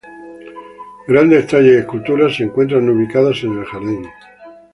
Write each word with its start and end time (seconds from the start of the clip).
Grandes 1.07 1.45
tallas 1.45 1.67
y 1.75 1.77
esculturas 1.77 2.35
se 2.35 2.41
encuentran 2.45 2.89
ubicadas 2.89 3.43
en 3.43 3.59
el 3.59 3.65
jardín. 3.65 4.07